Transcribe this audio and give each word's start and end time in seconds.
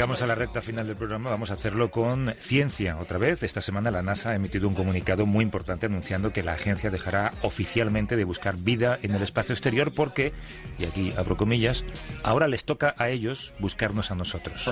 Acercamos 0.00 0.22
a 0.22 0.26
la 0.28 0.34
recta 0.34 0.62
final 0.62 0.86
del 0.86 0.96
programa. 0.96 1.28
Vamos 1.28 1.50
a 1.50 1.54
hacerlo 1.54 1.90
con 1.90 2.34
ciencia. 2.38 2.96
Otra 2.96 3.18
vez, 3.18 3.42
esta 3.42 3.60
semana 3.60 3.90
la 3.90 4.02
NASA 4.02 4.30
ha 4.30 4.34
emitido 4.34 4.66
un 4.66 4.74
comunicado 4.74 5.26
muy 5.26 5.44
importante 5.44 5.84
anunciando 5.84 6.32
que 6.32 6.42
la 6.42 6.54
agencia 6.54 6.88
dejará 6.88 7.34
oficialmente 7.42 8.16
de 8.16 8.24
buscar 8.24 8.56
vida 8.56 8.98
en 9.02 9.14
el 9.14 9.22
espacio 9.22 9.52
exterior 9.52 9.92
porque, 9.92 10.32
y 10.78 10.86
aquí 10.86 11.12
abro 11.18 11.36
comillas, 11.36 11.84
ahora 12.22 12.48
les 12.48 12.64
toca 12.64 12.94
a 12.96 13.10
ellos 13.10 13.52
buscarnos 13.58 14.10
a 14.10 14.14
nosotros. 14.14 14.64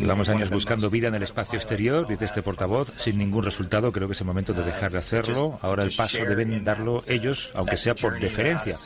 Llevamos 0.00 0.28
años 0.28 0.50
buscando 0.50 0.90
vida 0.90 1.08
en 1.08 1.14
el 1.14 1.22
espacio 1.22 1.56
exterior, 1.58 2.06
dice 2.06 2.26
este 2.26 2.42
portavoz, 2.42 2.92
sin 2.96 3.16
ningún 3.16 3.42
resultado. 3.42 3.90
Creo 3.90 4.06
que 4.06 4.12
es 4.12 4.20
el 4.20 4.26
momento 4.26 4.52
de 4.52 4.62
dejar 4.62 4.92
de 4.92 4.98
hacerlo. 4.98 5.58
Ahora 5.62 5.82
el 5.82 5.92
paso 5.92 6.24
deben 6.24 6.62
darlo 6.62 7.02
ellos, 7.06 7.52
aunque 7.54 7.78
sea 7.78 7.94
por 7.94 8.18
deferencia. 8.20 8.76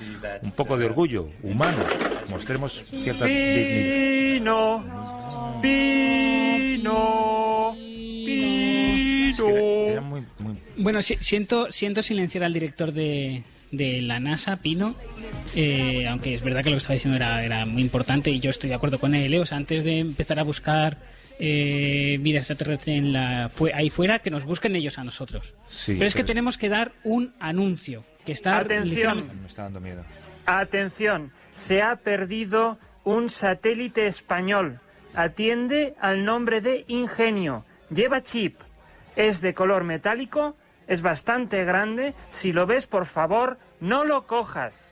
Un 0.43 0.53
poco 0.53 0.79
de 0.79 0.87
orgullo 0.87 1.29
humano. 1.43 1.79
Mostremos 2.31 2.85
cierta 3.03 3.27
dignidad. 3.27 4.39
Pino, 4.39 5.61
Pino, 5.63 7.77
Pino. 8.25 9.49
Era 9.89 10.01
muy, 10.01 10.23
muy- 10.39 10.57
Bueno, 10.77 11.03
si- 11.03 11.17
siento, 11.17 11.71
siento 11.73 12.03
silenciar 12.03 12.45
al 12.45 12.53
director 12.53 12.93
de, 12.93 13.43
de 13.71 14.01
la 14.01 14.21
NASA, 14.21 14.57
Pino, 14.57 14.95
eh, 15.55 16.07
aunque 16.09 16.35
es 16.35 16.43
verdad 16.43 16.63
que 16.63 16.71
lo 16.71 16.77
que 16.77 16.79
estaba 16.79 16.95
diciendo 16.95 17.17
era, 17.17 17.45
era 17.45 17.67
muy 17.67 17.83
importante 17.83 18.31
y 18.31 18.41
yo 18.41 18.51
estoy 18.51 18.71
de 18.71 18.77
acuerdo 18.77 18.99
con 18.99 19.15
él. 19.15 19.33
¿eh? 19.35 19.41
O 19.41 19.47
sea, 19.47 19.57
antes 19.59 19.85
de 19.85 19.99
empezar 19.99 20.39
a 20.39 20.43
buscar 20.43 20.99
eh, 21.39 22.19
vida 22.21 22.39
extraterrestre 22.39 22.97
en 22.97 23.13
la, 23.13 23.51
fue, 23.55 23.73
ahí 23.75 23.91
fuera, 23.91 24.21
que 24.21 24.31
nos 24.31 24.45
busquen 24.45 24.77
ellos 24.77 24.99
a 24.99 25.05
nosotros. 25.05 25.55
Sí, 25.69 25.95
pero 25.95 26.07
es 26.07 26.15
que 26.15 26.25
tenemos 26.25 26.57
que 26.59 26.69
dar 26.69 26.93
un 27.05 27.33
anuncio, 27.41 28.05
que 28.25 28.33
está 28.33 28.59
Atención. 28.59 28.89
ligeramente- 28.91 29.35
me 29.41 29.47
está 29.47 29.63
dando 29.65 29.81
miedo. 29.81 30.05
Atención, 30.47 31.33
se 31.57 31.83
ha 31.83 31.97
perdido 31.97 32.79
un 33.05 33.31
satélite 33.31 34.07
español. 34.07 34.81
Atiende 35.15 35.95
al 36.01 36.25
nombre 36.25 36.61
de 36.61 36.85
Ingenio. 36.89 37.65
Lleva 37.91 38.23
chip. 38.23 38.61
Es 39.17 39.41
de 39.41 39.55
color 39.55 39.85
metálico, 39.85 40.57
es 40.87 41.03
bastante 41.03 41.65
grande. 41.65 42.15
Si 42.31 42.53
lo 42.53 42.67
ves, 42.67 42.87
por 42.87 43.07
favor, 43.07 43.59
no 43.81 44.05
lo 44.05 44.27
cojas. 44.27 44.89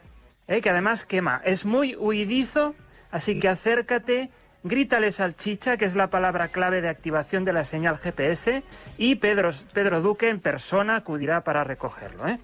Eh, 0.48 0.60
que 0.60 0.70
además 0.70 1.04
quema. 1.04 1.40
Es 1.44 1.64
muy 1.64 1.94
huidizo, 1.94 2.74
así 3.10 3.38
que 3.38 3.48
acércate, 3.48 4.30
grítale 4.64 5.12
salchicha, 5.12 5.76
que 5.76 5.84
es 5.84 5.94
la 5.94 6.08
palabra 6.08 6.48
clave 6.48 6.80
de 6.80 6.88
activación 6.88 7.44
de 7.44 7.52
la 7.52 7.64
señal 7.64 7.98
GPS, 7.98 8.62
y 8.96 9.16
Pedro, 9.16 9.50
Pedro 9.72 10.00
Duque 10.00 10.30
en 10.30 10.40
persona 10.40 10.96
acudirá 10.96 11.42
para 11.42 11.64
recogerlo. 11.64 12.26
¿eh? 12.26 12.38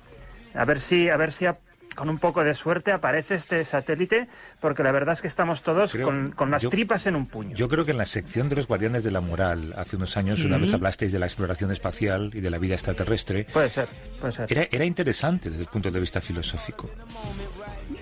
A 0.55 0.64
ver 0.64 0.80
si, 0.80 1.08
a 1.08 1.16
ver 1.16 1.32
si 1.32 1.47
con 1.95 2.09
un 2.11 2.19
poco 2.19 2.42
de 2.45 2.55
suerte 2.55 2.92
aparece 2.92 3.34
este 3.37 3.64
satélite, 3.64 4.28
porque 4.61 4.83
la 4.83 4.92
verdad 4.92 5.12
es 5.14 5.20
que 5.23 5.28
estamos 5.28 5.62
todos 5.62 5.92
Creo- 5.92 6.06
con, 6.06 6.33
con 6.33 6.50
las 6.50 6.62
yo- 6.62 6.70
tripas 6.70 7.06
en 7.06 7.17
un 7.17 7.27
puño. 7.27 7.55
Yo 7.56 7.69
creo 7.69 7.84
que 7.84 7.92
en 7.92 7.98
la 7.98 8.06
sección 8.06 8.48
de 8.48 8.56
los 8.56 8.67
guardianes 8.67 9.05
de 9.05 9.11
la 9.11 9.20
moral, 9.20 9.73
hace 9.77 9.97
unos 9.97 10.17
años, 10.17 10.42
una 10.45 10.59
vez 10.59 10.72
hablasteis 10.75 11.12
de 11.12 11.19
la 11.19 11.27
exploración 11.27 11.70
espacial 11.70 12.31
y 12.34 12.41
de 12.41 12.50
la 12.50 12.59
vida 12.59 12.75
extraterrestre, 12.75 13.45
Puede 13.53 13.69
ser, 13.70 13.89
puede 14.20 14.33
ser. 14.33 14.47
era, 14.53 14.69
era 14.70 14.84
interesante 14.84 15.50
desde 15.50 15.62
el 15.65 15.69
punto 15.69 15.91
de 15.91 16.00
vista 16.00 16.20
filosófico. 16.20 16.91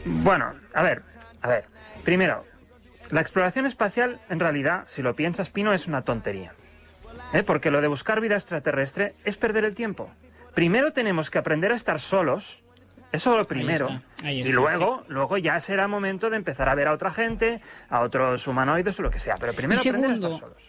Bueno, 0.05 0.53
a 0.75 0.83
ver, 0.83 1.03
a 1.43 1.49
ver. 1.49 1.65
Primero, 2.05 2.45
la 3.11 3.21
exploración 3.21 3.67
espacial, 3.67 4.21
en 4.29 4.41
realidad, 4.41 4.85
si 4.89 5.03
lo 5.03 5.15
piensas, 5.15 5.51
Pino, 5.51 5.73
es 5.73 5.87
una 5.87 6.03
tontería. 6.03 6.53
¿Eh? 7.33 7.43
Porque 7.43 7.71
lo 7.71 7.81
de 7.81 7.89
buscar 7.89 8.21
vida 8.21 8.37
extraterrestre 8.37 9.15
es 9.25 9.37
perder 9.37 9.65
el 9.65 9.75
tiempo. 9.75 10.11
Primero 10.55 10.93
tenemos 10.93 11.31
que 11.31 11.39
aprender 11.39 11.73
a 11.73 11.77
estar 11.77 11.99
solos. 12.01 12.63
Eso 13.13 13.37
lo 13.37 13.45
primero. 13.45 13.87
está, 13.89 14.27
ahí 14.29 14.41
y 14.41 14.49
luego, 14.53 15.05
luego 15.09 15.37
ya 15.39 15.61
será 15.61 15.87
momento 15.87 16.31
de 16.31 16.37
empezar 16.37 16.69
a 16.69 16.75
ver 16.75 16.89
a 16.89 16.93
otra 16.95 17.11
gente, 17.11 17.61
a 17.91 18.01
otros 18.01 18.47
humanoides 18.49 18.99
o 18.99 19.03
lo 19.03 19.11
que 19.11 19.19
sea. 19.19 19.35
Pero 19.39 19.53
primero 19.53 19.81
Y 19.85 19.89
aprender 19.89 20.11
a 20.11 20.15
segundo, 20.15 20.35
estar 20.37 20.49
solos. 20.51 20.63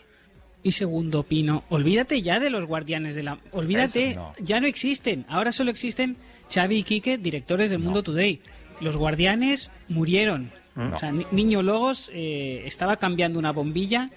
Y 0.61 0.71
segundo, 0.71 1.23
Pino, 1.23 1.63
olvídate 1.69 2.21
ya 2.21 2.39
de 2.39 2.49
los 2.49 2.65
guardianes 2.65 3.15
de 3.15 3.23
la... 3.23 3.37
Olvídate, 3.51 4.11
Eso 4.11 4.19
no. 4.19 4.33
ya 4.39 4.61
no 4.61 4.67
existen. 4.67 5.25
Ahora 5.27 5.51
solo 5.51 5.71
existen 5.71 6.15
Xavi 6.53 6.77
y 6.79 6.83
Quique, 6.83 7.17
directores 7.17 7.69
del 7.69 7.79
Mundo 7.79 8.01
Today. 8.03 8.41
Los 8.79 8.95
guardianes 8.97 9.71
murieron. 9.89 10.51
No. 10.75 10.95
O 10.95 10.99
sea, 10.99 11.11
Ni- 11.11 11.25
Niño 11.31 11.61
Logos 11.61 12.09
eh, 12.13 12.63
estaba 12.65 12.95
cambiando 12.97 13.39
una 13.39 13.51
bombilla 13.51 14.09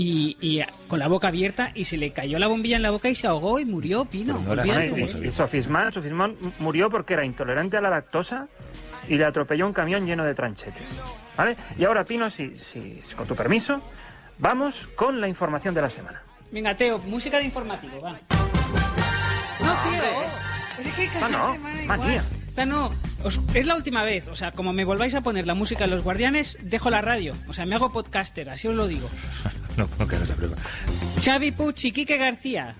y, 0.00 0.36
y, 0.40 0.62
con 0.86 0.98
la 1.00 1.08
boca 1.08 1.28
abierta 1.28 1.72
y 1.74 1.84
se 1.84 1.96
le 1.96 2.12
cayó 2.12 2.38
la 2.38 2.46
bombilla 2.46 2.76
en 2.76 2.82
la 2.82 2.90
boca 2.90 3.08
y 3.08 3.14
se 3.16 3.26
ahogó 3.26 3.58
y 3.58 3.64
murió, 3.64 4.04
Pino. 4.04 4.38
No 4.46 4.64
y, 4.64 5.30
Sofismán 5.30 6.36
murió 6.60 6.88
porque 6.88 7.14
era 7.14 7.24
intolerante 7.24 7.76
a 7.76 7.80
la 7.80 7.90
lactosa 7.90 8.46
y 9.08 9.16
le 9.16 9.24
atropelló 9.24 9.66
un 9.66 9.72
camión 9.72 10.06
lleno 10.06 10.24
de 10.24 10.34
tranchetes. 10.34 10.82
¿Vale? 11.36 11.56
Y 11.78 11.84
ahora, 11.84 12.04
Pino, 12.04 12.30
si, 12.30 12.56
si, 12.58 13.00
con 13.16 13.26
tu 13.26 13.34
permiso, 13.34 13.80
vamos 14.38 14.88
con 14.94 15.20
la 15.20 15.26
información 15.28 15.74
de 15.74 15.82
la 15.82 15.90
semana. 15.90 16.22
Venga, 16.52 16.76
Teo, 16.76 16.98
música 16.98 17.38
de 17.38 17.44
informativo, 17.44 17.98
va. 18.00 18.12
No, 18.12 19.74
tío. 19.90 20.84
Es 20.86 20.94
que 20.94 21.08
cada 21.08 21.26
Ah, 21.26 21.28
no, 21.30 21.52
semana 21.54 21.82
igual. 21.82 22.22
Esta 22.48 22.64
no. 22.66 22.90
Os- 23.24 23.40
es 23.54 23.66
la 23.66 23.74
última 23.74 24.04
vez. 24.04 24.28
O 24.28 24.36
sea, 24.36 24.52
como 24.52 24.72
me 24.72 24.84
volváis 24.84 25.14
a 25.14 25.20
poner 25.22 25.46
la 25.46 25.54
música 25.54 25.84
de 25.84 25.90
los 25.90 26.04
guardianes, 26.04 26.56
dejo 26.62 26.88
la 26.90 27.00
radio. 27.00 27.34
O 27.48 27.52
sea, 27.54 27.66
me 27.66 27.74
hago 27.74 27.90
podcaster, 27.92 28.48
así 28.50 28.68
os 28.68 28.74
lo 28.76 28.86
digo. 28.86 29.08
No, 29.78 29.88
no 29.98 30.06
queda 30.08 30.24
esa 30.24 30.34
prueba. 30.34 30.56
Xavi 31.22 31.52
Puig 31.52 31.76
y 31.84 31.92
Quique 31.92 32.16
García, 32.18 32.74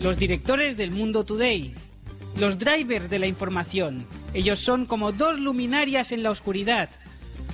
los 0.00 0.16
directores 0.16 0.76
del 0.76 0.92
Mundo 0.92 1.24
Today, 1.24 1.74
los 2.38 2.58
drivers 2.58 3.10
de 3.10 3.18
la 3.18 3.26
información. 3.26 4.06
Ellos 4.32 4.60
son 4.60 4.86
como 4.86 5.10
dos 5.12 5.38
luminarias 5.40 6.12
en 6.12 6.22
la 6.22 6.30
oscuridad, 6.30 6.88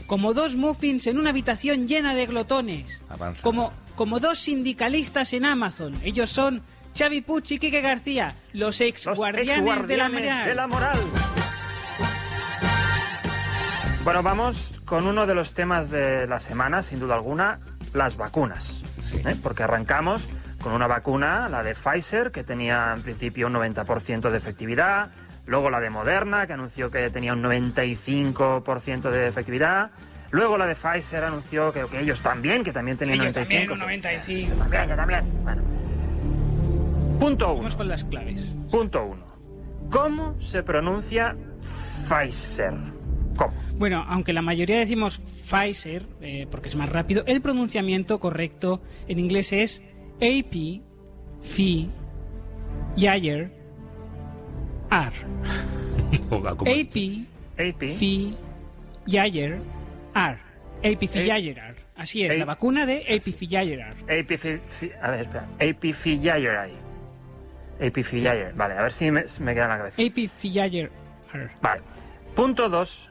como 0.06 0.34
dos 0.34 0.54
muffins 0.56 1.06
en 1.06 1.18
una 1.18 1.30
habitación 1.30 1.88
llena 1.88 2.14
de 2.14 2.26
glotones, 2.26 3.00
Avanza. 3.08 3.42
como, 3.42 3.72
como 3.96 4.20
dos 4.20 4.38
sindicalistas 4.38 5.32
en 5.32 5.46
Amazon. 5.46 5.94
Ellos 6.04 6.30
son 6.30 6.62
Xavi 6.96 7.22
Puig 7.22 7.44
y 7.52 7.58
Quique 7.58 7.80
García, 7.80 8.34
los 8.52 8.80
ex 8.82 9.06
Los 9.06 9.16
guardianes, 9.16 9.88
de 9.88 9.96
la 9.96 10.06
exguardianes 10.06 10.12
moral. 10.22 10.48
de 10.48 10.54
la 10.54 10.66
moral. 10.66 10.98
Bueno, 14.04 14.22
vamos 14.22 14.70
con 14.84 15.06
uno 15.06 15.26
de 15.26 15.34
los 15.34 15.52
temas 15.54 15.90
de 15.90 16.26
la 16.28 16.38
semana, 16.38 16.82
sin 16.82 17.00
duda 17.00 17.14
alguna, 17.16 17.58
las 17.96 18.16
vacunas. 18.16 18.82
Sí. 19.00 19.18
¿eh? 19.26 19.36
Porque 19.42 19.62
arrancamos 19.62 20.26
con 20.60 20.72
una 20.72 20.86
vacuna, 20.86 21.48
la 21.48 21.62
de 21.62 21.74
Pfizer, 21.74 22.30
que 22.30 22.44
tenía 22.44 22.92
en 22.94 23.02
principio 23.02 23.46
un 23.46 23.54
90% 23.54 24.30
de 24.30 24.36
efectividad. 24.38 25.08
Luego 25.46 25.70
la 25.70 25.80
de 25.80 25.90
Moderna, 25.90 26.46
que 26.46 26.54
anunció 26.54 26.90
que 26.90 27.08
tenía 27.10 27.32
un 27.32 27.42
95% 27.42 29.10
de 29.10 29.28
efectividad. 29.28 29.90
Luego 30.32 30.58
la 30.58 30.66
de 30.66 30.74
Pfizer 30.74 31.22
anunció 31.22 31.72
que, 31.72 31.84
que 31.86 32.00
ellos 32.00 32.20
también, 32.20 32.64
que 32.64 32.72
también 32.72 32.96
tenían 32.96 33.20
Ellos 33.20 33.34
95%. 33.34 33.40
también, 33.40 33.70
un 33.70 33.78
95. 33.78 34.50
Que 34.50 34.58
también, 34.58 34.88
que 34.88 34.96
también. 34.96 35.44
Bueno. 35.44 35.62
Punto 37.20 37.46
uno. 37.52 37.58
Vamos 37.58 37.76
con 37.76 37.88
las 37.88 38.04
claves. 38.04 38.54
Punto 38.70 39.04
uno. 39.04 39.24
¿Cómo 39.90 40.40
se 40.40 40.62
pronuncia 40.64 41.36
Pfizer? 42.08 42.95
¿Cómo? 43.36 43.52
Bueno, 43.78 44.04
aunque 44.08 44.32
la 44.32 44.42
mayoría 44.42 44.78
decimos 44.78 45.18
Pfizer, 45.48 46.06
eh, 46.20 46.46
porque 46.50 46.68
es 46.68 46.74
más 46.76 46.88
rápido, 46.88 47.22
el 47.26 47.40
pronunciamiento 47.42 48.18
correcto 48.18 48.80
en 49.08 49.18
inglés 49.18 49.52
es 49.52 49.82
AP, 50.16 50.80
Phi, 51.42 51.90
Yayer, 52.96 53.50
R. 54.90 55.12
O 56.30 56.40
va 56.42 56.54
como- 56.56 56.70
AP, 56.70 57.26
AP. 57.58 57.96
Phi, 57.96 58.34
Yayer, 59.06 59.60
R. 60.14 60.38
AP, 60.84 61.06
Phi, 61.08 61.18
A- 61.18 61.24
Yayer, 61.24 61.58
R. 61.58 61.74
Así 61.96 62.24
es, 62.24 62.32
A- 62.32 62.36
la 62.38 62.44
vacuna 62.44 62.86
de 62.86 62.98
AP, 63.08 63.32
Phi, 63.32 63.46
Yayer, 63.46 63.80
R. 63.80 64.20
AP. 64.20 64.60
A 65.02 65.10
ver, 65.10 65.20
espera. 65.20 65.48
AP 65.60 65.92
Fillayer 65.92 66.56
ahí. 66.56 66.72
AP 67.80 68.02
Fillayer. 68.02 68.54
Vale, 68.54 68.74
a 68.74 68.82
ver 68.82 68.92
si 68.92 69.10
me, 69.10 69.24
me 69.40 69.54
queda 69.54 69.64
en 69.64 69.70
la 69.70 69.78
cabeza. 69.78 70.02
AP, 70.02 70.28
Phi, 70.28 70.50
Yayer, 70.52 70.90
R. 71.34 71.50
Vale. 71.60 71.82
Punto 72.34 72.68
dos. 72.68 73.10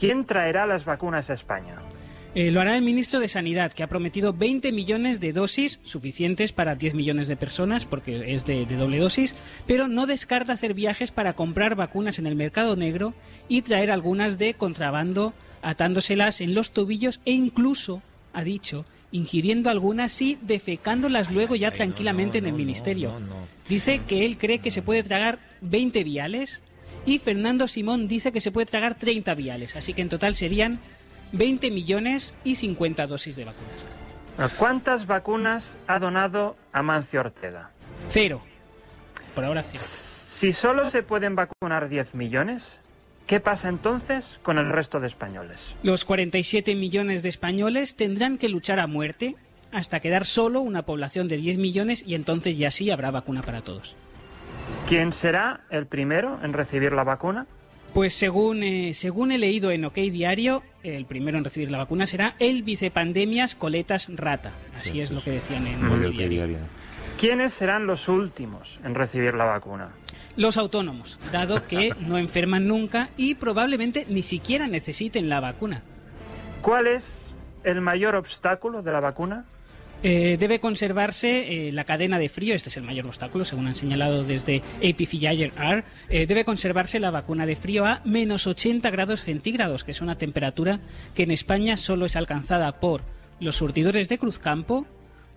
¿Quién 0.00 0.24
traerá 0.24 0.66
las 0.66 0.86
vacunas 0.86 1.28
a 1.28 1.34
España? 1.34 1.76
Eh, 2.34 2.50
lo 2.50 2.62
hará 2.62 2.74
el 2.74 2.82
ministro 2.82 3.20
de 3.20 3.28
Sanidad, 3.28 3.72
que 3.72 3.82
ha 3.82 3.88
prometido 3.88 4.32
20 4.32 4.72
millones 4.72 5.20
de 5.20 5.34
dosis, 5.34 5.78
suficientes 5.82 6.52
para 6.52 6.74
10 6.74 6.94
millones 6.94 7.28
de 7.28 7.36
personas, 7.36 7.84
porque 7.84 8.32
es 8.32 8.46
de, 8.46 8.64
de 8.64 8.76
doble 8.76 8.98
dosis, 8.98 9.34
pero 9.66 9.88
no 9.88 10.06
descarta 10.06 10.54
hacer 10.54 10.72
viajes 10.72 11.10
para 11.10 11.34
comprar 11.34 11.74
vacunas 11.74 12.18
en 12.18 12.26
el 12.26 12.36
mercado 12.36 12.76
negro 12.76 13.12
y 13.48 13.60
traer 13.60 13.90
algunas 13.90 14.38
de 14.38 14.54
contrabando, 14.54 15.34
atándoselas 15.60 16.40
en 16.40 16.54
los 16.54 16.72
tobillos 16.72 17.20
e 17.26 17.32
incluso, 17.32 18.00
ha 18.32 18.42
dicho, 18.42 18.86
ingiriendo 19.12 19.68
algunas 19.68 20.22
y 20.22 20.38
defecándolas 20.40 21.30
luego 21.30 21.56
ya 21.56 21.72
tranquilamente 21.72 22.40
no, 22.40 22.46
en 22.46 22.46
el 22.46 22.52
no, 22.52 22.58
ministerio. 22.58 23.10
no, 23.10 23.20
no. 23.20 23.48
Dice 23.68 24.00
que 24.06 24.24
él 24.24 24.38
cree 24.38 24.60
que 24.60 24.70
se 24.70 24.82
puede 24.82 25.02
tragar 25.02 25.38
20 25.60 26.04
viales 26.04 26.62
y 27.06 27.18
Fernando 27.18 27.68
Simón 27.68 28.08
dice 28.08 28.32
que 28.32 28.40
se 28.40 28.52
puede 28.52 28.66
tragar 28.66 28.94
30 28.94 29.34
viales, 29.34 29.76
así 29.76 29.94
que 29.94 30.02
en 30.02 30.08
total 30.08 30.34
serían 30.34 30.78
20 31.32 31.70
millones 31.70 32.34
y 32.44 32.56
50 32.56 33.06
dosis 33.06 33.36
de 33.36 33.44
vacunas. 33.44 33.86
¿Cuántas 34.58 35.06
vacunas 35.06 35.76
ha 35.86 35.98
donado 35.98 36.56
Amancio 36.72 37.20
Ortega? 37.20 37.70
Cero. 38.08 38.40
Por 39.34 39.44
ahora 39.44 39.62
cero. 39.62 39.82
Si 39.84 40.52
solo 40.52 40.88
se 40.88 41.02
pueden 41.02 41.36
vacunar 41.36 41.90
10 41.90 42.14
millones, 42.14 42.76
¿qué 43.26 43.40
pasa 43.40 43.68
entonces 43.68 44.38
con 44.42 44.58
el 44.58 44.70
resto 44.70 44.98
de 44.98 45.08
españoles? 45.08 45.58
Los 45.82 46.06
47 46.06 46.74
millones 46.74 47.22
de 47.22 47.28
españoles 47.28 47.96
tendrán 47.96 48.38
que 48.38 48.48
luchar 48.48 48.80
a 48.80 48.86
muerte 48.86 49.36
hasta 49.72 50.00
quedar 50.00 50.24
solo 50.24 50.62
una 50.62 50.82
población 50.82 51.28
de 51.28 51.36
10 51.36 51.58
millones 51.58 52.02
y 52.06 52.14
entonces 52.14 52.56
ya 52.56 52.70
sí 52.70 52.90
habrá 52.90 53.10
vacuna 53.10 53.42
para 53.42 53.60
todos. 53.60 53.94
¿Quién 54.90 55.12
será 55.12 55.60
el 55.70 55.86
primero 55.86 56.40
en 56.42 56.52
recibir 56.52 56.92
la 56.92 57.04
vacuna? 57.04 57.46
Pues 57.94 58.12
según, 58.12 58.64
eh, 58.64 58.92
según 58.92 59.30
he 59.30 59.38
leído 59.38 59.70
en 59.70 59.84
OK 59.84 59.94
Diario, 59.94 60.64
el 60.82 61.06
primero 61.06 61.38
en 61.38 61.44
recibir 61.44 61.70
la 61.70 61.78
vacuna 61.78 62.06
será 62.06 62.34
el 62.40 62.64
vicepandemias 62.64 63.54
Coletas 63.54 64.10
Rata. 64.12 64.50
Así 64.76 65.00
es 65.00 65.12
lo 65.12 65.22
que 65.22 65.30
decían 65.30 65.68
en 65.68 65.86
OK 65.86 66.16
diario. 66.16 66.58
¿Quiénes 67.20 67.52
serán 67.52 67.86
los 67.86 68.08
últimos 68.08 68.80
en 68.82 68.96
recibir 68.96 69.34
la 69.34 69.44
vacuna? 69.44 69.90
Los 70.34 70.56
autónomos, 70.56 71.20
dado 71.30 71.64
que 71.68 71.94
no 72.00 72.18
enferman 72.18 72.66
nunca 72.66 73.10
y 73.16 73.36
probablemente 73.36 74.06
ni 74.08 74.22
siquiera 74.22 74.66
necesiten 74.66 75.28
la 75.28 75.38
vacuna. 75.38 75.84
¿Cuál 76.62 76.88
es 76.88 77.22
el 77.62 77.80
mayor 77.80 78.16
obstáculo 78.16 78.82
de 78.82 78.90
la 78.90 78.98
vacuna? 78.98 79.44
Eh, 80.02 80.36
debe 80.38 80.60
conservarse 80.60 81.68
eh, 81.68 81.72
la 81.72 81.84
cadena 81.84 82.18
de 82.18 82.30
frío, 82.30 82.54
este 82.54 82.70
es 82.70 82.76
el 82.78 82.84
mayor 82.84 83.06
obstáculo, 83.06 83.44
según 83.44 83.66
han 83.66 83.74
señalado 83.74 84.24
desde 84.24 84.62
APFIR. 84.78 85.84
Eh, 86.08 86.26
debe 86.26 86.44
conservarse 86.44 87.00
la 87.00 87.10
vacuna 87.10 87.44
de 87.44 87.56
frío 87.56 87.84
a 87.84 88.00
menos 88.04 88.46
80 88.46 88.88
grados 88.90 89.20
centígrados, 89.20 89.84
que 89.84 89.90
es 89.90 90.00
una 90.00 90.16
temperatura 90.16 90.80
que 91.14 91.24
en 91.24 91.30
España 91.30 91.76
solo 91.76 92.06
es 92.06 92.16
alcanzada 92.16 92.80
por 92.80 93.02
los 93.40 93.56
surtidores 93.56 94.08
de 94.08 94.18
Cruzcampo, 94.18 94.86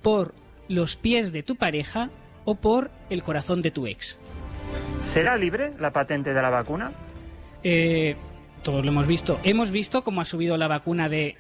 por 0.02 0.34
los 0.70 0.96
pies 0.96 1.34
de 1.34 1.44
tu 1.44 1.58
pareja 1.58 2.10
o 2.46 2.56
por 2.56 2.92
el 3.10 3.22
corazón 3.22 3.62
de 3.62 3.72
tu 3.72 3.86
ex. 3.88 4.18
¿Será 5.04 5.36
libre 5.36 5.74
la 5.80 5.92
patente 5.92 6.34
de 6.34 6.42
la 6.42 6.50
vacuna? 6.50 6.92
Eh, 7.64 8.16
todos 8.64 8.84
lo 8.84 8.92
hemos 8.92 9.08
visto. 9.08 9.40
Hemos 9.44 9.72
visto 9.72 10.04
cómo 10.04 10.22
ha 10.22 10.26
subido 10.26 10.58
la 10.58 10.68
vacuna 10.68 11.10
de 11.10 11.36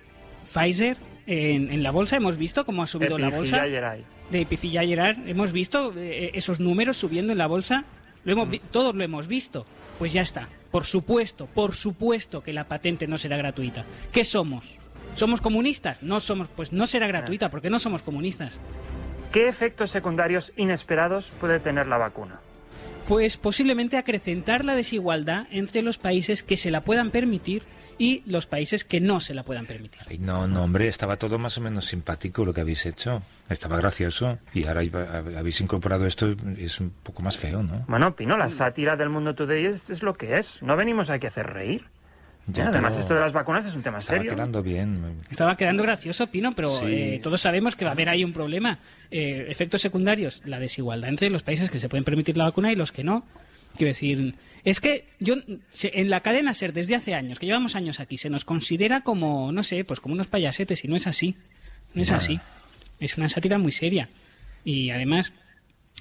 Pfizer 0.54 0.98
en, 1.28 1.72
en 1.72 1.84
la 1.84 1.92
bolsa. 1.92 2.18
Hemos 2.18 2.38
visto 2.38 2.66
cómo 2.66 2.84
ha 2.84 2.88
subido 2.88 3.18
la 3.18 3.30
bolsa 3.30 3.64
de 3.64 4.42
Epifiliaceae. 4.42 5.18
Hemos 5.28 5.52
visto 5.52 5.94
eh, 5.96 6.31
esos 6.34 6.60
números 6.60 6.98
subiendo 6.98 7.31
en 7.31 7.38
la 7.38 7.48
bolsa. 7.48 7.86
Lo 8.24 8.34
hemos 8.34 8.50
todos 8.72 8.96
lo 8.96 9.04
hemos 9.04 9.28
visto. 9.28 9.66
Pues 10.00 10.14
ya 10.14 10.22
está. 10.22 10.48
Por 10.72 10.86
supuesto, 10.86 11.46
por 11.46 11.75
supuesto 11.75 12.42
que 12.42 12.54
la 12.54 12.68
patente 12.68 13.08
no 13.08 13.18
será 13.18 13.38
gratuita. 13.38 13.86
¿Qué 14.12 14.24
somos? 14.24 14.75
¿Somos 15.16 15.42
comunistas? 15.42 16.02
No 16.02 16.20
somos. 16.20 16.48
Pues 16.48 16.74
no 16.74 16.88
será 16.88 17.08
gratuita 17.08 17.50
porque 17.50 17.70
no 17.70 17.80
somos 17.80 18.02
comunistas. 18.02 18.58
¿Qué 19.31 19.48
efectos 19.48 19.92
secundarios 19.92 20.52
inesperados 20.58 21.31
puede 21.40 21.60
tener 21.60 21.88
la 21.88 21.98
vacuna? 21.98 22.40
Pues 23.08 23.36
posiblemente 23.38 23.98
acrecentar 23.98 24.64
la 24.64 24.75
desigualdad 24.75 25.48
entre 25.52 25.81
los 25.81 25.98
países 25.98 26.42
que 26.42 26.56
se 26.56 26.72
la 26.72 26.81
puedan 26.81 27.12
permitir 27.12 27.64
y 27.98 28.24
los 28.25 28.45
países 28.45 28.84
que 28.84 29.00
no 29.00 29.19
se 29.19 29.34
la 29.34 29.44
puedan 29.44 29.66
permitir. 29.66 30.01
Ay, 30.07 30.18
no, 30.18 30.48
no, 30.48 30.63
hombre, 30.63 30.88
estaba 30.88 31.18
todo 31.18 31.40
más 31.40 31.57
o 31.57 31.62
menos 31.62 31.86
simpático 31.86 32.45
lo 32.45 32.54
que 32.54 32.62
habéis 32.62 32.86
hecho. 32.86 33.22
Estaba 33.50 33.78
gracioso. 33.78 34.40
Y 34.54 34.66
ahora 34.68 34.81
habéis 35.38 35.62
incorporado 35.62 36.06
esto, 36.06 36.36
es 36.57 36.80
un 36.80 36.92
poco 37.04 37.22
más 37.24 37.38
feo, 37.38 37.63
¿no? 37.63 37.86
Bueno, 37.88 38.16
Pino, 38.16 38.38
la 38.38 38.50
sátira 38.50 38.95
del 38.95 39.10
mundo 39.10 39.36
today 39.36 39.66
es, 39.66 39.90
es 39.90 40.01
lo 40.04 40.13
que 40.16 40.36
es. 40.36 40.62
No 40.62 40.75
venimos 40.75 41.10
aquí 41.10 41.25
a 41.25 41.30
hacer 41.30 41.48
reír. 41.48 41.86
Ya. 42.48 42.68
Además, 42.68 42.98
esto 42.98 43.13
de 43.13 43.22
las 43.22 43.31
vacunas 43.31 43.66
es 43.66 43.74
un 43.74 43.84
tema 43.84 44.00
Estaba 44.00 44.18
serio. 44.18 44.34
quedando 44.36 44.62
bien. 44.62 45.22
Estaba 45.30 45.56
quedando 45.56 45.81
gracioso, 45.84 46.28
Pino, 46.28 46.54
pero 46.54 46.75
Sí. 46.75 46.86
eh, 46.88 47.19
todos 47.24 47.39
sabemos 47.39 47.78
que 47.78 47.86
va 47.86 47.92
a 47.92 47.94
haber 47.94 48.10
ahí 48.10 48.25
un 48.25 48.34
problema. 48.34 48.80
Eh, 49.12 49.46
efectos 49.48 49.80
secundarios, 49.81 50.42
la 50.44 50.60
desigualdad 50.60 51.10
entre 51.10 51.30
los 51.30 51.42
países 51.42 51.69
que 51.69 51.80
se 51.80 51.88
pueden 51.88 52.04
permitir 52.04 52.36
la 52.36 52.44
vacuna 52.44 52.69
y 52.72 52.75
los 52.75 52.92
que 52.92 53.06
no. 53.06 53.25
Quiero 53.75 53.90
decir, 53.90 54.36
es 54.64 54.80
que 54.80 55.06
yo 55.20 55.36
en 55.48 56.10
la 56.10 56.22
cadena 56.22 56.54
SER 56.54 56.74
desde 56.74 56.96
hace 56.96 57.14
años, 57.16 57.40
que 57.40 57.46
llevamos 57.48 57.75
años 57.75 58.00
aquí, 58.00 58.18
se 58.18 58.30
nos 58.30 58.46
considera 58.46 59.02
como, 59.02 59.52
no 59.52 59.64
sé, 59.64 59.84
pues 59.84 60.00
como 60.00 60.14
unos 60.14 60.28
payasetes 60.28 60.84
y 60.86 60.88
no 60.88 60.96
es 60.96 61.08
así. 61.08 61.36
No 61.94 62.02
es 62.02 62.12
así. 62.12 62.40
Es 63.00 63.18
una 63.18 63.30
sátira 63.30 63.58
muy 63.58 63.72
seria. 63.72 64.10
Y 64.64 64.90
además, 64.92 65.34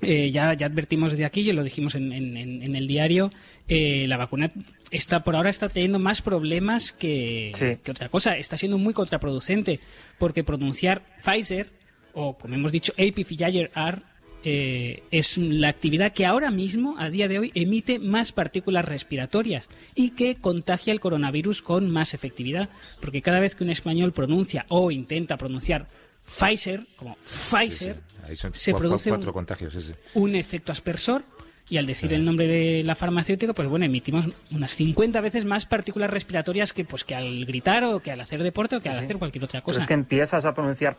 eh, 0.03 0.31
ya, 0.31 0.55
ya 0.55 0.67
advertimos 0.67 1.13
desde 1.13 1.25
aquí, 1.25 1.41
y 1.49 1.53
lo 1.53 1.63
dijimos 1.65 1.95
en, 1.95 2.13
en- 2.13 2.77
el 2.77 2.87
diario, 2.87 3.31
eh, 3.69 4.07
la 4.09 4.17
vacuna 4.17 4.51
está 4.91 5.23
por 5.25 5.37
ahora 5.37 5.51
está 5.51 5.69
trayendo 5.69 5.99
más 5.99 6.23
problemas 6.23 6.93
que, 6.93 7.53
Sí. 7.59 7.79
que 7.83 7.91
otra 7.91 8.09
cosa. 8.09 8.37
Está 8.37 8.57
siendo 8.57 8.79
muy 8.79 8.95
contraproducente, 8.95 9.81
porque 10.19 10.45
pronunciar 10.45 11.03
Pfizer, 11.23 11.69
o 12.15 12.37
como 12.39 12.55
hemos 12.55 12.73
dicho, 12.73 12.93
APFIR, 12.99 13.71
eh, 14.45 15.03
es 15.11 15.39
la 15.39 15.69
actividad 15.69 16.13
que 16.13 16.27
ahora 16.27 16.51
mismo, 16.51 16.97
a 16.99 17.11
día 17.11 17.29
de 17.29 17.39
hoy, 17.39 17.53
emite 17.55 17.99
más 17.99 18.33
partículas 18.33 18.85
respiratorias 18.85 19.69
y 19.95 20.11
que 20.11 20.37
contagia 20.37 20.93
el 20.93 21.01
coronavirus 21.01 21.63
con 21.63 21.91
más 21.91 22.15
efectividad. 22.15 22.69
Porque 23.01 23.23
cada 23.23 23.41
vez 23.41 23.55
que 23.55 23.65
un 23.65 23.71
español 23.71 24.13
pronuncia 24.13 24.67
o 24.69 24.91
intenta 24.91 25.37
pronunciar 25.37 25.87
Pfizer, 26.39 26.85
como 26.97 27.17
Pfizer, 27.25 27.97
se 28.53 28.73
produce 28.75 29.11
un- 29.11 29.17
cuatro 29.17 29.33
contagios. 29.33 29.75
ese. 29.75 29.95
un 30.15 30.35
efecto 30.35 30.73
aspersor 30.73 31.23
y 31.69 31.77
al 31.79 31.87
decir 31.87 32.13
el 32.13 32.25
nombre 32.25 32.47
de 32.47 32.83
la 32.83 32.95
farmacéutica, 32.95 33.53
pues 33.55 33.69
bueno, 33.69 33.85
emitimos 33.87 34.27
unas 34.51 34.73
50 34.75 35.21
veces 35.21 35.45
más 35.45 35.65
partículas 35.67 36.11
respiratorias 36.11 36.73
que 36.73 36.85
pues 36.85 37.05
que 37.05 37.15
al 37.15 37.45
gritar 37.47 37.85
o 37.85 38.01
que 38.01 38.11
al 38.13 38.21
hacer 38.21 38.43
deporte 38.43 38.77
o 38.77 38.81
que 38.81 38.89
al 38.89 38.99
hacer 38.99 39.17
cualquier 39.17 39.45
otra 39.45 39.61
Pero 39.61 39.65
cosa. 39.67 39.81
es 39.83 39.87
que 39.89 39.95
empiezas 39.95 40.45
a 40.45 40.55
pronunciar 40.55 40.97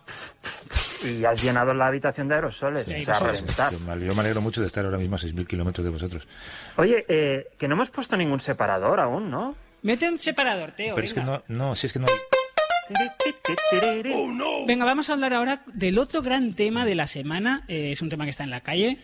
y 1.06 1.26
has 1.26 1.42
llenado 1.42 1.74
la 1.74 1.88
habitación 1.88 2.28
de 2.28 2.36
aerosoles. 2.36 2.86
De 2.86 3.02
o 3.02 3.06
sea, 3.06 3.16
aerosoles. 3.16 3.72
Yo 3.72 3.80
me- 4.16 4.22
alegro 4.22 4.42
mucho 4.42 4.62
de 4.62 4.68
estar 4.68 4.84
ahora 4.86 4.98
mismo 4.98 5.16
a 5.16 5.20
6.000 5.20 5.46
kilómetros 5.48 5.84
de 5.84 5.92
vosotros. 5.92 6.28
Oye, 6.78 7.06
eh, 7.08 7.48
que 7.58 7.68
no 7.68 7.76
hemos 7.76 7.90
puesto 7.90 8.16
ningún 8.18 8.40
separador 8.42 9.00
aún, 9.00 9.30
¿no? 9.30 9.56
Mete 9.82 10.10
un 10.10 10.18
separador, 10.20 10.72
Teo. 10.72 10.96
Pero 10.96 11.06
es 11.06 11.14
que 11.14 11.20
venga. 11.20 11.42
no, 11.48 11.68
no, 11.68 11.76
si 11.76 11.88
es 11.88 11.94
que 11.94 12.00
no. 12.00 12.06
Venga, 14.66 14.86
vamos 14.86 15.10
a 15.10 15.14
hablar 15.14 15.34
ahora 15.34 15.62
del 15.74 15.98
otro 16.00 16.22
gran 16.22 16.54
tema 16.54 16.86
de 16.86 16.96
la 16.96 17.08
semana. 17.08 17.64
Eh, 17.68 17.92
es 17.92 18.02
un 18.02 18.10
tema 18.10 18.24
que 18.26 18.30
está 18.32 18.44
en 18.44 18.50
la 18.50 18.62
calle. 18.62 18.98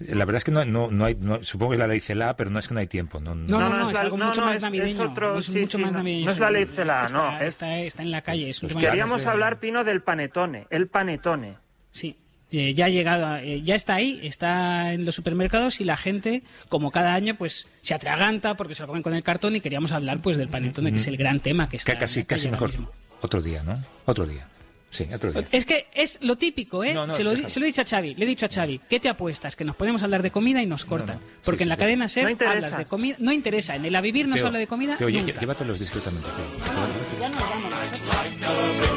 La 0.00 0.24
verdad 0.24 0.38
es 0.38 0.44
que 0.44 0.50
no, 0.50 0.64
no, 0.64 0.90
no 0.90 1.04
hay. 1.04 1.14
no- 1.20 1.42
supongo 1.44 1.70
que 1.70 1.74
es 1.76 1.80
la 1.80 1.86
ley 1.86 2.00
CELA, 2.00 2.36
pero 2.36 2.50
no 2.50 2.58
es 2.58 2.66
que 2.66 2.74
no 2.74 2.80
hay 2.80 2.88
tiempo. 2.88 3.20
No, 3.20 3.34
No, 3.34 3.60
no, 3.60 3.68
no, 3.78 3.90
es, 3.90 3.96
algo 3.96 4.16
no, 4.16 4.26
mucho 4.26 4.40
no, 4.40 4.48
más 4.48 4.56
es- 4.56 4.62
navideño. 4.62 5.14
es 5.38 5.50
mucho 5.50 5.78
más 5.78 5.92
no- 5.92 5.98
navideño. 5.98 6.24
no 6.26 6.32
es 6.32 6.38
la 6.38 6.50
ley 6.50 6.66
CELA, 6.66 7.04
está, 7.06 7.16
no, 7.16 7.36
es- 7.40 7.48
Está, 7.48 7.78
está 7.78 8.02
en 8.02 8.10
la 8.10 8.20
calle. 8.22 8.50
Es 8.50 8.62
un 8.62 8.68
Pues 8.68 8.78
tema 8.78 8.90
Queríamos 8.90 9.24
hablar, 9.26 9.60
Pino, 9.60 9.84
del 9.84 10.02
panetone. 10.02 10.66
El 10.70 10.88
panetone. 10.88 11.56
Sí, 11.92 12.16
eh, 12.50 12.74
ya 12.74 12.86
ha 12.86 12.88
llegado, 12.88 13.36
eh, 13.36 13.62
ya 13.62 13.76
está 13.76 13.94
ahí, 13.94 14.18
está 14.24 14.92
en 14.92 15.04
los 15.04 15.14
supermercados 15.14 15.80
y 15.80 15.84
la 15.84 15.96
gente, 15.96 16.42
como 16.68 16.90
cada 16.90 17.14
año, 17.14 17.36
pues 17.36 17.66
se 17.80 17.94
atraganta 17.94 18.56
porque 18.56 18.74
se 18.74 18.82
lo 18.82 18.88
comen 18.88 19.02
con 19.04 19.14
el 19.14 19.22
cartón 19.22 19.54
y 19.54 19.60
queríamos 19.60 19.92
hablar 19.92 20.18
pues 20.20 20.36
del 20.36 20.48
panetone, 20.48 20.90
que 20.90 20.98
es 20.98 21.06
el 21.06 21.16
gran 21.16 21.38
tema 21.38 21.68
que 21.68 21.76
está. 21.76 21.92
Que 21.92 21.98
casi, 21.98 22.20
en 22.20 22.24
la 22.24 22.26
calle 22.28 22.40
casi 22.42 22.50
mejor. 22.50 22.70
mismo. 22.70 22.90
Otro 23.22 23.40
día, 23.40 23.62
¿no? 23.62 23.76
Otro 24.06 24.26
día. 24.26 24.48
Sí, 24.94 25.08
otro 25.12 25.32
día. 25.32 25.44
Es 25.50 25.64
que 25.64 25.88
es 25.92 26.18
lo 26.20 26.36
típico, 26.36 26.84
¿eh? 26.84 26.94
No, 26.94 27.04
no, 27.04 27.14
se, 27.14 27.24
lo, 27.24 27.36
se 27.50 27.58
he 27.58 27.64
dicho 27.64 27.82
a 27.82 27.84
Xavi, 27.84 28.14
le 28.14 28.24
he 28.24 28.28
dicho 28.28 28.46
a 28.46 28.48
Xavi, 28.48 28.80
¿qué 28.88 29.00
te 29.00 29.08
apuestas? 29.08 29.56
Que 29.56 29.64
nos 29.64 29.74
podemos 29.74 30.04
hablar 30.04 30.22
de 30.22 30.30
comida 30.30 30.62
y 30.62 30.66
nos 30.66 30.84
cortan. 30.84 31.16
no. 31.16 31.22
Sí, 31.22 31.28
Porque 31.42 31.64
en 31.64 31.68
la 31.68 31.74
sí. 31.74 31.80
cadena 31.80 32.08
SER 32.08 32.36
hablas 32.46 32.78
de 32.78 32.84
comida, 32.84 33.16
no 33.18 33.32
interesa, 33.32 33.74
en 33.74 33.84
el 33.84 33.96
A 33.96 34.00
Vivir 34.00 34.28
no 34.28 34.36
se 34.36 34.46
habla 34.46 34.60
de 34.60 34.68
comida 34.68 34.96
Teo, 34.96 35.08
lle- 35.08 35.22
nunca. 35.24 35.40
llévatelos 35.40 35.80
discretamente. 35.80 36.28
Teo. 36.28 37.20
Ya 37.20 37.28
nos 37.28 37.40
vamos 37.40 37.72
nosotros. 37.72 38.94